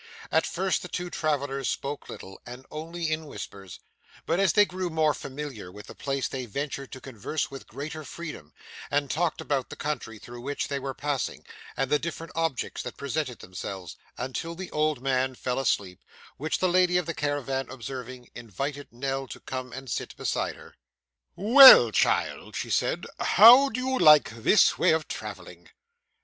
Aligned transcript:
At 0.31 0.47
first 0.47 0.81
the 0.81 0.87
two 0.87 1.11
travellers 1.11 1.69
spoke 1.69 2.09
little, 2.09 2.41
and 2.43 2.65
only 2.71 3.11
in 3.11 3.27
whispers, 3.27 3.79
but 4.25 4.39
as 4.39 4.53
they 4.53 4.65
grew 4.65 4.89
more 4.89 5.13
familiar 5.13 5.71
with 5.71 5.85
the 5.85 5.93
place 5.93 6.27
they 6.27 6.47
ventured 6.47 6.91
to 6.93 6.99
converse 6.99 7.51
with 7.51 7.67
greater 7.67 8.03
freedom, 8.03 8.51
and 8.89 9.11
talked 9.11 9.41
about 9.41 9.69
the 9.69 9.75
country 9.75 10.17
through 10.17 10.41
which 10.41 10.69
they 10.69 10.79
were 10.79 10.95
passing, 10.95 11.45
and 11.77 11.91
the 11.91 11.99
different 11.99 12.31
objects 12.35 12.81
that 12.81 12.97
presented 12.97 13.41
themselves, 13.41 13.95
until 14.17 14.55
the 14.55 14.71
old 14.71 15.03
man 15.03 15.35
fell 15.35 15.59
asleep; 15.59 16.03
which 16.37 16.57
the 16.57 16.67
lady 16.67 16.97
of 16.97 17.05
the 17.05 17.13
caravan 17.13 17.69
observing, 17.69 18.27
invited 18.33 18.91
Nell 18.91 19.27
to 19.27 19.39
come 19.39 19.71
and 19.71 19.87
sit 19.87 20.17
beside 20.17 20.55
her. 20.55 20.73
'Well, 21.35 21.91
child,' 21.91 22.55
she 22.55 22.71
said, 22.71 23.05
'how 23.19 23.69
do 23.69 23.79
you 23.79 23.99
like 23.99 24.31
this 24.31 24.79
way 24.79 24.93
of 24.93 25.07
travelling? 25.07 25.69